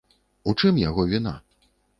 [0.51, 1.35] У чым яго віна?